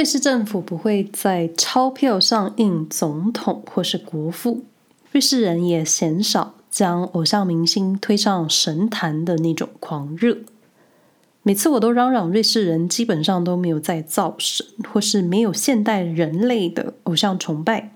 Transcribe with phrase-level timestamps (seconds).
[0.00, 4.64] 瑞士政府不会在钞票上印总统或是国父，
[5.12, 10.38] 瑞士人也鲜少将偶像明星推上神坛的那种狂热。
[11.42, 17.92] 每次我都嚷嚷，瑞士人基本上都没有在造神，或是没有现代人类的偶像崇拜，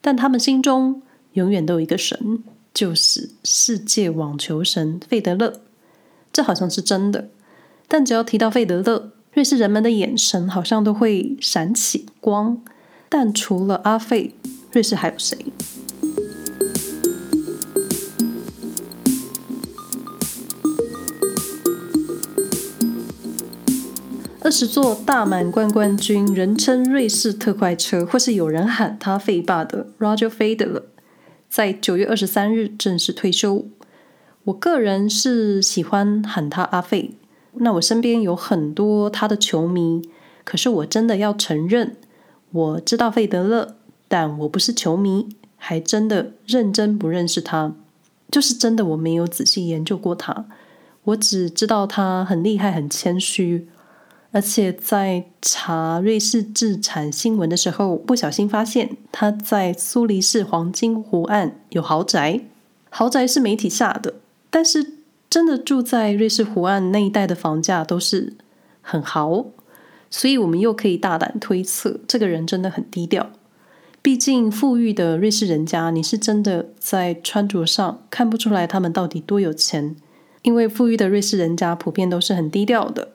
[0.00, 1.02] 但他们心中
[1.34, 2.42] 永远都有一个神，
[2.72, 5.60] 就是世界网球神费德勒。
[6.32, 7.28] 这好像是真的，
[7.86, 12.60] 但只要提到费德勒，瑞士人们的眼神好像都会闪起光。
[13.08, 14.34] 但除了阿费，
[14.72, 15.38] 瑞士还有谁？
[24.42, 30.82] 二十座大满贯冠军，人称瑞士特快车，或是有人喊他费爸的 Roger Federer，
[31.48, 33.64] 在九月二十三日正式退休。
[34.46, 37.12] 我个人是喜欢喊他阿费。
[37.60, 40.08] 那我身边有很多他的球迷，
[40.44, 41.96] 可是我真的要承认，
[42.52, 43.76] 我知道费德勒，
[44.08, 47.74] 但我不是球迷，还真的认真不认识他，
[48.30, 50.46] 就是真的我没有仔细研究过他，
[51.04, 53.68] 我只知道他很厉害，很谦虚。
[54.30, 62.42] 而且在查瑞士置产新闻的时候，不小心发现他在苏黎世黄金湖岸有豪宅。
[62.90, 64.14] 豪宅是媒体下的，
[64.50, 64.97] 但是
[65.30, 68.34] 真的住在瑞士湖岸那一带的房价都是
[68.80, 69.46] 很豪，
[70.08, 73.30] 所以我们又可以大胆推测，这个人真的很低调。
[74.00, 79.96] 毕竟富裕的瑞士人家，你是真的在穿着上看不出来他们到底多有钱，
[80.42, 83.10] 因为富裕的瑞士人家普遍都是很低调的。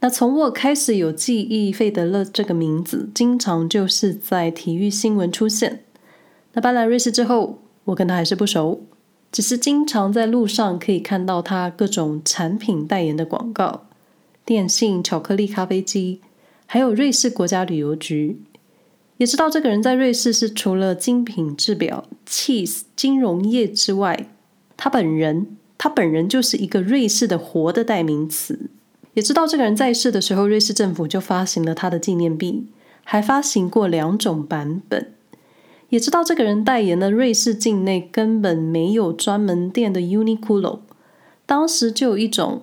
[0.00, 5.84] 那从我开始有记忆，费德勒这个名字经常就是在体育新闻出现。
[6.54, 8.86] 那搬来瑞士之后，我跟他还是不熟，
[9.30, 13.86] 只是经常在路上可以看到他各种产品代言的广告，
[14.44, 16.20] 电信、巧克力、咖啡机，
[16.66, 18.40] 还有瑞士国家旅游局。
[19.18, 24.28] 也知道这个人在瑞士是除了精品制表、cheese 金融业之外，
[24.76, 28.70] 他本人他本人就是一个瑞士的活的代名词。
[29.14, 32.68] 也知道这个人在世的时候，瑞士政府就发行了他的纪念币，
[33.02, 35.12] 还发行过两种版本。
[35.90, 40.80] 也知道这个人代言的瑞士境内根本没有专门店的 Uniqlo，
[41.46, 42.62] 当时就有一种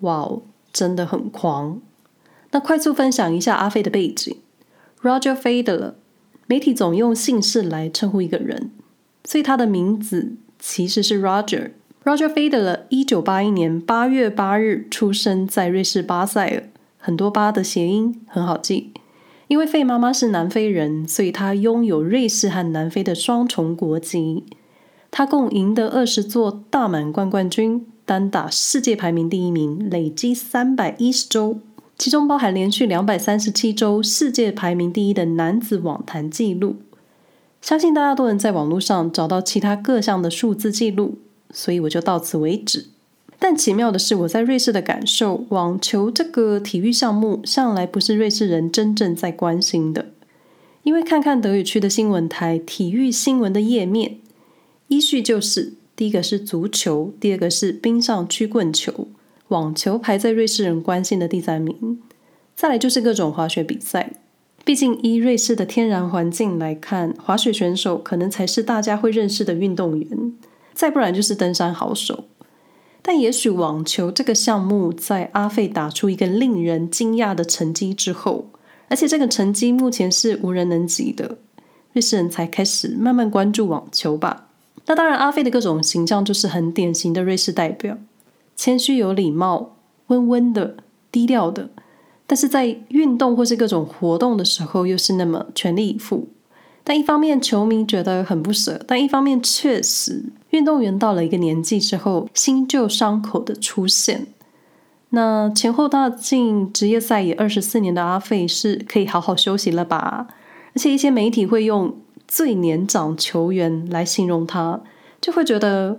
[0.00, 1.80] 哇哦，真的很狂。
[2.52, 4.36] 那快速分享一下阿飞的背景
[5.02, 5.94] ：Roger Federer，
[6.46, 8.70] 媒体总用姓氏来称呼一个人，
[9.24, 11.72] 所以他的名字其实是 Roger。
[12.04, 16.68] Roger Federer 一九八一年八月八日出生在瑞士巴塞尔，
[16.98, 18.92] 很多“巴”的谐音很好记。
[19.52, 24.44] 因为费妈妈是南非人，所以她拥有瑞士和南非的双重国籍。
[25.10, 31.58] 她共赢得二十座大满贯冠军，单打世界排名第一名，累积三百一十周，
[31.98, 36.76] 其中包含连续两百三十七周世界排名第一的男子网坛纪录。
[37.60, 41.18] 相信大家都能在网络上找到其他各项的数字记录。
[41.52, 42.86] 所以我就到此为止。
[43.44, 50.12] 但奇妙的是，我在瑞士的感受，网球这个体育项目向来不是瑞士人真正在关心的。
[50.84, 54.18] 因为看看德语区的新闻台体育新闻的页面，
[54.86, 59.08] 依序就是第一个是足球，第二个是冰上曲棍球，
[59.48, 62.00] 网球排在瑞士人关心的第三名，
[62.54, 64.12] 再来就是各种滑雪比赛。
[64.64, 70.32] 毕竟依瑞士的天然环境来看，滑雪选手可能才是大家会认识的运动员。
[70.72, 72.24] 再不然就是登山好手，
[73.04, 78.46] 但也许网球这个项目在阿费打出一个令人惊讶的成绩之后，
[78.88, 81.38] 而且这个成绩目前是无人能及的，
[81.92, 84.48] 瑞士人才开始慢慢关注网球吧。
[84.86, 87.98] 那当然，阿费的各种形象就是很典型的瑞士代表，
[88.54, 89.76] 谦虚有礼貌、
[90.06, 90.76] 温温的、
[91.10, 91.70] 低调的，
[92.26, 96.28] 但是在运动或是各种活动的时候，又是那么全力以赴。
[96.84, 104.26] 但一方面，球迷觉得很不舍；但一方面，确实，运动员到了一个年纪之后，新旧伤口的出现。
[105.10, 110.26] 那前后踏进职业赛也二十四年的阿费是可以好好休息了吧？
[110.74, 111.94] 而且一些媒体会用
[112.28, 114.80] “最年长球员”来形容他，
[115.20, 115.98] 就会觉得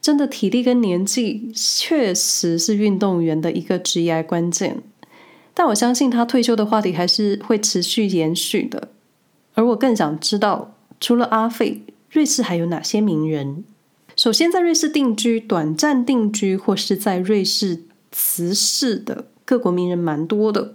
[0.00, 4.82] 真的体力跟年纪确实是运动员的一个职业关键。
[5.54, 8.88] 但我相信他退休的话题还是会持续延续的。
[9.54, 13.64] 而我更想知道，除了阿费，瑞士还有哪些名人？
[14.14, 20.74] 首先，在瑞士定居、短暂定居或是在瑞士辞世的各国名人蛮多的，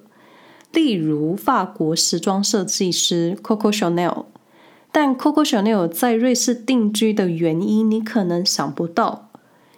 [0.73, 4.25] 例如法国时装设计师 Coco Chanel。
[4.91, 9.29] 但 Coco Chanel 在瑞士定居的原因，你可能想不到，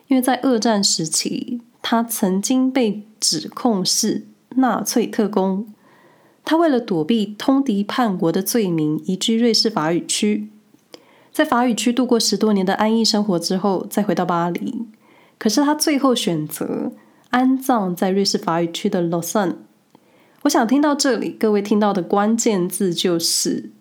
[0.07, 5.67] 因为在二战时期，他曾经被指控是纳粹特工。
[6.45, 10.49] 他为了躲避通敌叛国的罪名，移居瑞士法语区，
[11.39, 14.85] 在法语区度过十多年的安逸生活之后，再回到巴黎。
[15.37, 16.91] 可是他最后选择
[17.29, 19.55] 安葬在瑞士法语区的洛桑。
[20.41, 23.71] 我想听到这里，各位听到的关键字就是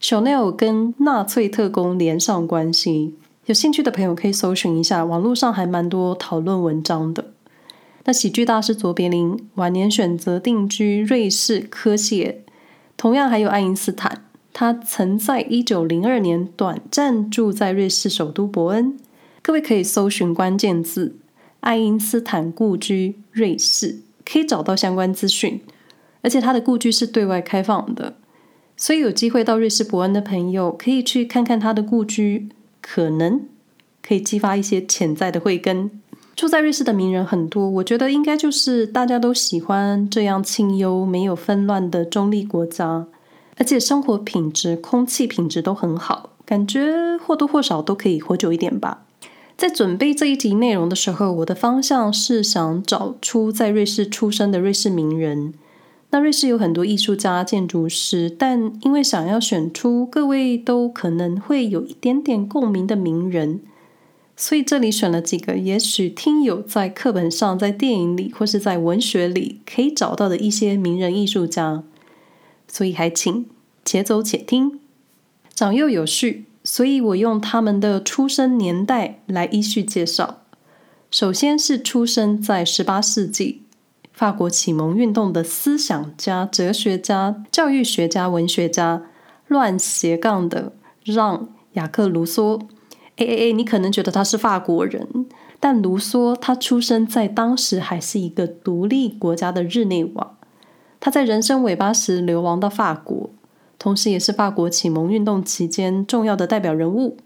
[0.00, 3.14] Chanel 跟纳粹特工连上关系。
[3.44, 7.34] 有兴趣的朋友可以搜寻一下，网络上还蛮多讨论文章的。
[8.04, 12.38] 那喜剧大师卓别林晚年选择定居瑞士科谢，
[12.96, 18.98] 同样还有爱因斯坦，他曾在一九零二年短暂住在瑞士首都伯恩。
[19.40, 21.16] 各位可以搜寻关键字
[21.60, 25.60] “爱因斯坦故居瑞士”，可以找到相关资讯。
[26.20, 28.14] 而且他的故居是对外开放的，
[28.76, 32.48] 所以有机会到瑞士伯恩的朋友可以去看看他的故居，
[32.80, 33.40] 可能
[34.00, 35.90] 可以激发一些潜在的慧根。
[36.36, 43.06] 住在瑞士的名人很多，我觉得应该就是大家都喜欢这样清幽、没有纷乱的中立国家，
[43.56, 49.04] 而且生活品质、空气品质都很好，感觉或多或少都可以活久一点吧。
[49.56, 55.54] 在准备这一集内容的时候，我的方向是想找出在瑞士出生的瑞士名人。
[56.10, 63.60] 那瑞士有很多艺术家、建筑师，但因为想要选出各位都可能会有一点点共鸣的名人，
[64.36, 71.84] 所以这里选了几个也许听友在课本上、在电影里或是在文学里可以找到的一些名人艺术家。
[72.72, 73.46] 所以还请
[73.84, 74.80] 且走且听，
[75.54, 80.38] 长幼有序，所以我用他们的出生年代来依序介绍。
[81.10, 83.60] 首先是出生在十八世纪。
[84.10, 89.02] 法国启蒙运动的思想家、哲学家、教育学家、文学家，
[89.48, 90.72] 乱斜杠的
[91.04, 91.38] 让·
[91.72, 92.58] 雅克·卢梭。
[93.16, 95.26] 哎哎哎，你可能觉得他是法国人，
[95.60, 100.38] 但卢梭他出生在当时还是一个独立国家的日内瓦。
[101.04, 103.28] 他在人生尾巴时流亡到法国，
[103.76, 107.16] 同时也是法国启蒙运动期间重要的代表人物。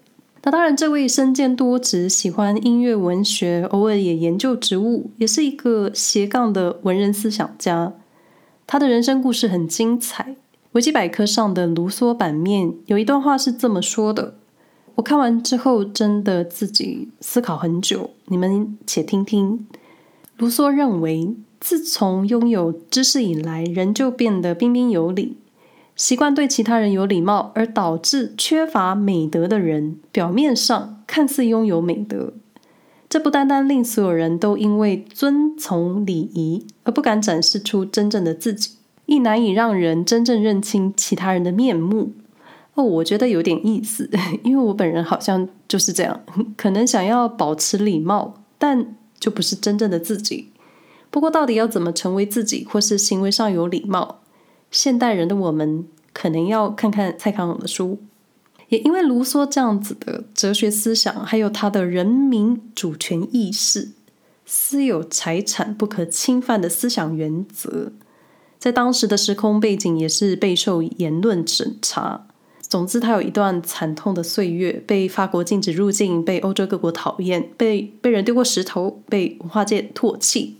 [0.44, 7.92] 那当然，这位身兼多职，喜欢音乐、文学，偶尔也研究植物，也是一个斜杠的文人思想家。
[8.66, 10.36] 他的人生故事很精彩。
[10.72, 14.36] 维基百科上的卢梭版面有一段话是这么说的，
[14.94, 19.66] 我看完之后真的自己思考很久，你们且听听。
[20.38, 25.36] 卢梭认为，自从拥有知识以来，人就变得彬彬有礼。
[25.94, 32.34] 习惯对其他人有礼貌，而导致缺乏美德的人，表面上看似拥有美德，
[33.08, 38.72] 这不单单令所有人都因为遵从礼仪而不敢展示出真正的自己，
[39.06, 42.12] 亦难以让人真正认清其他人的面目。
[42.74, 44.10] 哦，我觉得有点意思，
[44.44, 46.20] 因为我本人好像就是这样，
[46.58, 50.50] 可能想要保持礼貌，但就不是真正的自己。
[51.10, 54.20] 不过，到底要怎么成为自己，或是行为上有礼貌？
[54.70, 57.98] 现代人的我们可能要看看蔡康永的书，
[58.68, 63.92] 也因为卢梭这样子的哲学思想，还有他的人民主权意识、
[64.44, 67.92] 私有财产不可侵犯的思想原则，
[68.58, 72.26] 在当时的时空背景也是备受言论审查。
[72.68, 80.56] 总之，他有一段惨痛的岁月，被法国禁止入境，被欧洲各国讨厌，被被人丢过石头，被文化界唾弃。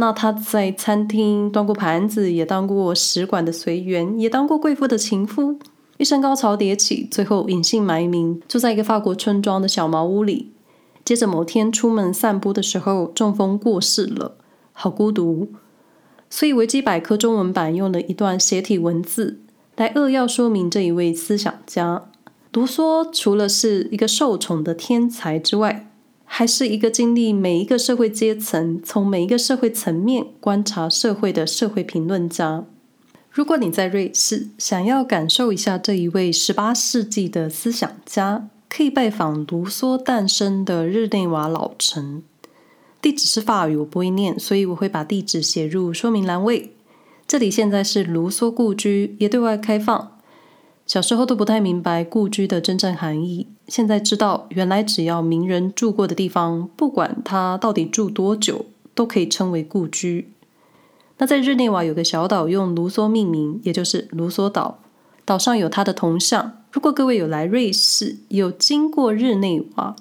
[0.00, 5.58] 那他在餐厅端过盘子，也当过使馆的随员，也当过贵妇的情夫，
[5.98, 10.52] 一生高潮迭起，最后隐姓埋名，住在一个法国村庄的小茅屋里。
[11.04, 14.38] 接着某天出门散步的时候中风过世了，
[14.72, 15.52] 好孤独。
[16.30, 19.40] 所以维基百科中文版用了一段斜体文字
[19.76, 22.04] 来扼要说明这一位思想家。
[22.54, 25.89] 卢梭除了是一个受宠的天才之外，
[26.32, 32.64] 还是一个经历每一个社会阶层、从每一个社会层面观察社会的社会评论家。
[33.32, 42.22] 如果你在瑞士，想要感受一下这一位十八世纪的思想家，可以拜访卢梭诞生的日内瓦老城。
[43.02, 46.72] 地址是法语，我不会念，所以我会把地址写入说明栏位。
[47.26, 50.12] 这里现在是卢梭故居，也对外开放。
[50.90, 60.32] 小时候都不太明白故居的真正含义，现在知道，原来只要名人住过的地方，不管他到底住多久，都可以称为故居。
[61.18, 64.80] 那在日内瓦有个小岛用卢梭命名，也就是卢梭岛，
[65.24, 66.64] 岛上有他的铜像。
[66.72, 69.94] 如果各位有来瑞士，有经过日内瓦，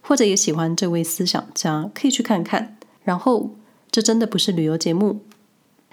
[0.00, 2.76] 或者也喜欢这位思想家，可以去看看。
[3.04, 3.50] 然后，
[3.88, 5.20] 这真的不是旅游节目。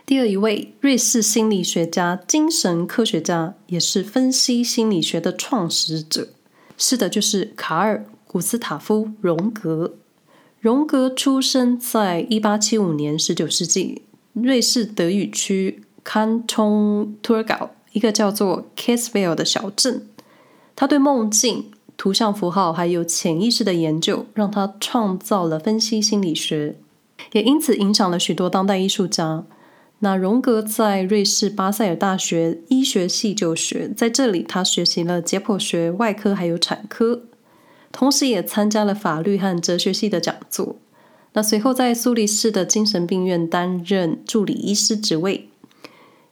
[0.05, 6.29] 第二一位，瑞士心理学家、精神科学家，也是分析心理学的创始者。
[6.77, 9.93] 是的，就是卡尔·古斯塔夫·荣格。
[10.59, 14.01] 荣格出生在一八七五年，十九世纪
[14.33, 20.07] 瑞士德语区 Kanton Thurgau，一个叫做 Kessville 的小镇。
[20.75, 26.75] 他对梦境、图像符号还有潜意识的研究，让他创造了分析心理学，
[27.31, 29.45] 也因此影响了许多当代艺术家。
[30.03, 37.21] 那荣格在瑞士巴塞尔大学医学系就学，在这里他学习了解剖学、外科还有产科，
[37.91, 40.77] 同时也参加了法律和哲学系的讲座。
[41.33, 45.49] 那随后在苏黎世的精神病院担任助理医师职位，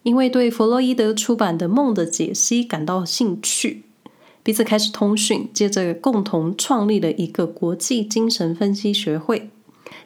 [0.02, 3.84] 因为对弗洛伊德出版的《梦的解析》感到兴趣，
[4.42, 9.52] 彼此开始通讯，接着共同创立了一个国际精神分析学会。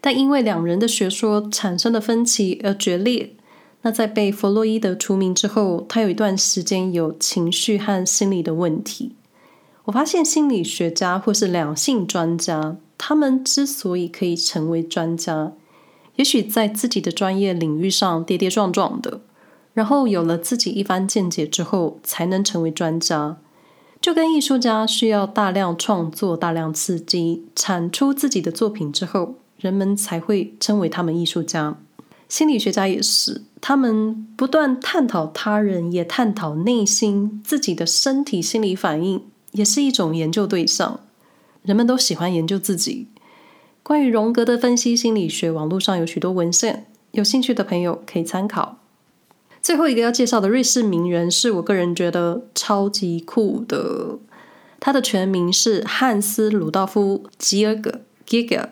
[0.02, 3.36] 但因为两人的学说产生了分歧而决裂。
[3.84, 9.16] 那在被弗洛伊德除名之后，他有一段时间有情绪和心理的问题。
[9.86, 15.52] 我发现心理学家或是两性专家，他们之所以可以成为专家，
[16.16, 19.20] 也许在自己的专业领域上跌跌撞撞的，
[19.74, 23.38] 然后有了自己一番见解之后，才能成为专家。
[24.00, 31.78] 就跟艺术家需要大量创作、大量刺激，产出自己的作品之后，人们才会称为他们艺术家。
[32.34, 39.22] 心理学家也是，他们不断探讨他人，也探讨内心自己的身体心理反应，
[39.52, 41.02] 也是一种研究对象。
[41.62, 43.08] 人们都喜欢研究自己。
[43.84, 48.80] 关于荣格的分析心理学，网络上有许多文献，有兴趣的朋友可以参考。
[49.62, 54.18] 最后一个要介绍的瑞士名人，是我个人觉得超级酷的。
[54.80, 58.70] 他的全名是汉斯·鲁道夫·吉尔格 （Giger）。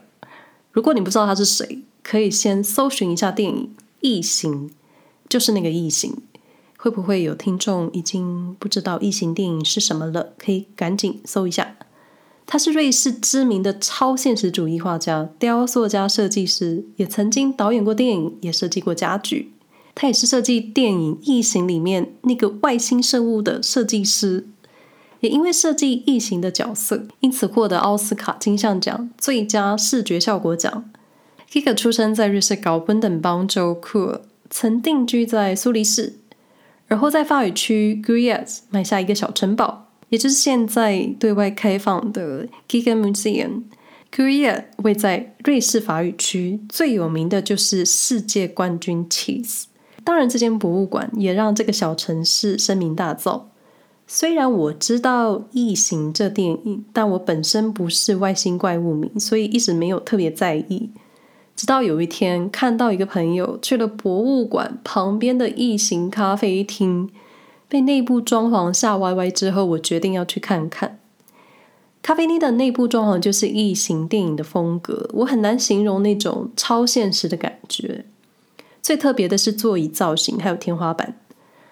[0.72, 4.70] 如果你不知道他是谁，可以先搜寻一下电影《异形》，
[5.30, 6.18] 就是那个异形。
[6.78, 10.34] 会不会有听众已经不知道异形电影是什么了？
[10.40, 11.76] 可以赶紧搜一下。
[12.48, 19.54] 他是瑞士知名的超现实主义画家、雕塑家、设计师，也曾经导演过电影，也设计过家具。
[19.94, 24.48] 他也是设计电影《异形》里面那个外星生物的设计师，
[25.20, 30.90] 也因为设计异形的角色，因此获得奥斯卡金像奖最佳视觉效果奖。
[31.52, 36.14] Giger 出生在瑞士高本登邦州库尔，曾定居在苏黎世，
[36.88, 43.64] 而后在法语区 Gruyère 买下一个小城堡，也就是现在对外开放的 Giger Museum。
[44.16, 49.66] Gruyère 位在瑞士法语区，最有名的就是世界冠军 cheese。
[50.06, 53.42] 当然，这间博物馆也让这个小城市声名大噪。
[54.08, 60.92] 虽然我知道《异形》这电影，但我本身不是外星怪物迷，所以一直没有特别在意。
[61.56, 67.10] 直到有一天看到一个朋友去了博物馆旁边的异形咖啡厅，
[67.68, 71.00] 被内部装潢吓歪歪之后，我决定要去看看。
[72.02, 78.06] 咖啡厅的内部装潢就是异形电影的风格，我很难形容那种超现实的感觉。
[78.82, 81.20] 最特别的是座椅造型，还有天花板，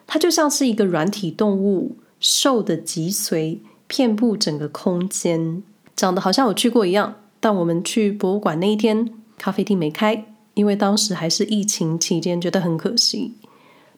[0.05, 3.57] 它就像是一个软体动物，瘦的脊髓
[3.87, 5.63] 遍布整个空间，
[5.95, 7.15] 长得好像我去过一样。
[7.39, 13.33] 但我们去博物馆那一天，咖啡厅没开，因为当时还是疫情期间，觉得很可惜。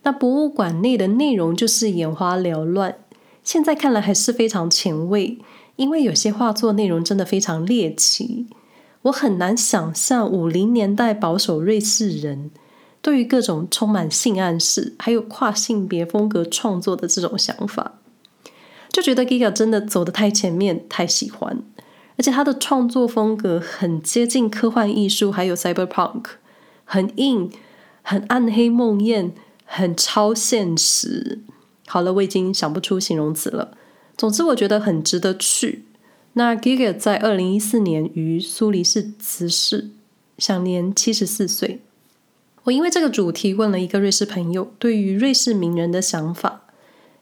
[0.03, 2.95] 那博物馆内的内容就是眼花缭乱，
[3.43, 5.39] 现在看来还是非常前卫，
[5.75, 8.45] 因为有些画作内容真的非常猎奇。
[9.03, 12.51] 我很难想象五零年代保守瑞士人
[13.01, 17.93] 对于各种充满性暗示还有跨性别风格创作的这种想法，
[18.91, 21.63] 就觉得 Giger 真的走得太前面，太喜欢。
[22.21, 26.25] 而且他的创作风格很接近科幻艺术，还有 cyberpunk，
[26.85, 27.49] 很硬，
[28.03, 29.31] 很暗黑梦魇，
[29.65, 31.39] 很超现实。
[31.87, 33.75] 好了，我已经想不出形容词了。
[34.15, 35.85] 总之，我觉得很值得去。
[36.33, 39.89] 那 Giger 在二零一四年于苏黎世辞世，
[40.37, 41.81] 享年七十四岁。
[42.65, 46.65] 我因为这个主题问了一个瑞士朋友对于瑞士名人的想法，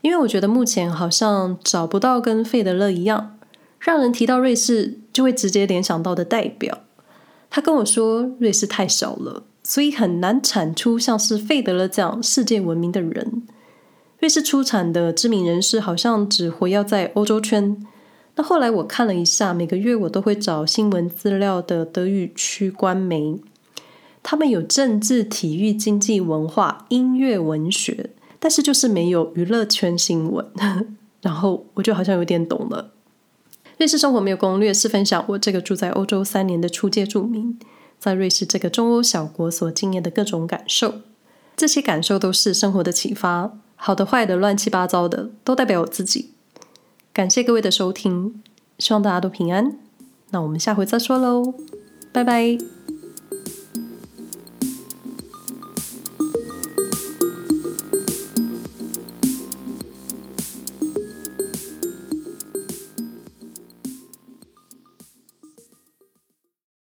[0.02, 3.38] 因为我觉得目前好像找不到跟费德勒一样。
[3.80, 6.80] 让人提到瑞士就会直接联想到的代表，
[7.50, 13.44] 他跟我说，瑞士太小了，所以很难产出像是费德勒这样世界闻名的人。
[14.20, 17.86] 瑞士出产的知名人士好像只活跃在欧洲圈。
[18.36, 23.40] 那后来我看了一下，每个月我都会找新闻资料的德语区官媒，
[24.22, 28.10] 他们有政治、体育、经济、文化、音乐、文学，
[28.40, 30.46] 但是就是没有娱乐圈新闻。
[31.22, 32.92] 然后我就好像有点懂了。
[33.80, 37.58] 瑞士生活没有攻略，是分享我这个住在欧洲三年的初阶住民，
[37.98, 40.96] 在瑞士这个中欧小国所经验的各种感受。
[41.56, 46.32] 这些感受都是生活的启发，好的、坏的、乱七八糟的，都代表我自己。
[47.14, 48.44] 感谢各位的收听，
[48.78, 49.78] 希望大家都平安。
[50.32, 51.54] 那我们下回再说喽，
[52.12, 52.58] 拜拜。